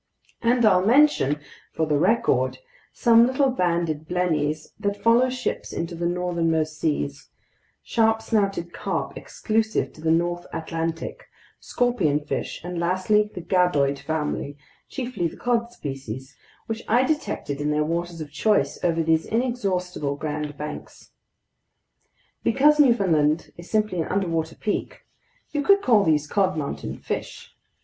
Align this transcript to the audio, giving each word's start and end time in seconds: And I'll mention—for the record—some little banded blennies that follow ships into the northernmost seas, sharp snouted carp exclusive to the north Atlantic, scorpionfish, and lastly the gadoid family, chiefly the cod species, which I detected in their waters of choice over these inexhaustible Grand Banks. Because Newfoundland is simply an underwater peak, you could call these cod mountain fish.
And 0.41 0.65
I'll 0.65 0.83
mention—for 0.83 1.85
the 1.85 1.99
record—some 1.99 3.27
little 3.27 3.51
banded 3.51 4.07
blennies 4.07 4.69
that 4.79 4.97
follow 4.97 5.29
ships 5.29 5.71
into 5.71 5.93
the 5.93 6.07
northernmost 6.07 6.79
seas, 6.79 7.29
sharp 7.83 8.23
snouted 8.23 8.73
carp 8.73 9.15
exclusive 9.15 9.93
to 9.93 10.01
the 10.01 10.09
north 10.09 10.47
Atlantic, 10.51 11.29
scorpionfish, 11.61 12.63
and 12.63 12.79
lastly 12.79 13.29
the 13.31 13.41
gadoid 13.43 13.99
family, 13.99 14.57
chiefly 14.89 15.27
the 15.27 15.37
cod 15.37 15.71
species, 15.71 16.35
which 16.65 16.81
I 16.87 17.03
detected 17.03 17.61
in 17.61 17.69
their 17.69 17.83
waters 17.83 18.21
of 18.21 18.31
choice 18.31 18.83
over 18.83 19.03
these 19.03 19.27
inexhaustible 19.27 20.15
Grand 20.15 20.57
Banks. 20.57 21.11
Because 22.43 22.79
Newfoundland 22.79 23.51
is 23.55 23.69
simply 23.69 24.01
an 24.01 24.07
underwater 24.07 24.55
peak, 24.55 25.05
you 25.51 25.61
could 25.61 25.83
call 25.83 26.03
these 26.03 26.25
cod 26.25 26.57
mountain 26.57 26.97
fish. 26.97 27.53